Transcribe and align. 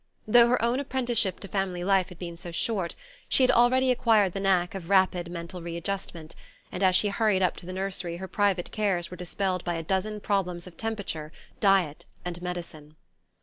Though 0.27 0.47
her 0.47 0.59
own 0.65 0.79
apprenticeship 0.79 1.39
to 1.41 1.47
family 1.47 1.83
life 1.83 2.09
had 2.09 2.17
been 2.17 2.35
so 2.35 2.49
short, 2.51 2.95
she 3.29 3.43
had 3.43 3.51
already 3.51 3.91
acquired 3.91 4.33
the 4.33 4.39
knack 4.39 4.73
of 4.73 4.89
rapid 4.89 5.29
mental 5.29 5.61
readjustment, 5.61 6.33
and 6.71 6.81
as 6.81 6.95
she 6.95 7.09
hurried 7.09 7.43
up 7.43 7.55
to 7.57 7.67
the 7.67 7.73
nursery 7.73 8.17
her 8.17 8.27
private 8.27 8.71
cares 8.71 9.11
were 9.11 9.17
dispelled 9.17 9.63
by 9.63 9.75
a 9.75 9.83
dozen 9.83 10.19
problems 10.19 10.65
of 10.65 10.75
temperature, 10.75 11.31
diet 11.59 12.05
and 12.25 12.41
medicine. 12.41 12.95